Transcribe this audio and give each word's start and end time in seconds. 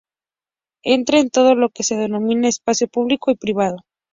Entra 0.83 1.19
en 1.19 1.29
todo 1.29 1.53
lo 1.53 1.69
que 1.69 1.83
se 1.83 1.95
denomina 1.95 2.47
espacio 2.47 2.87
público 2.87 3.29
y 3.29 3.35
privado. 3.35 3.77